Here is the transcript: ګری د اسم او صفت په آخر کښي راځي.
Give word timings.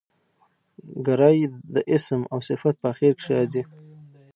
ګری 1.05 1.37
د 1.73 1.75
اسم 1.95 2.21
او 2.33 2.39
صفت 2.47 2.75
په 2.81 2.87
آخر 2.91 3.11
کښي 3.17 3.31
راځي. 3.37 3.63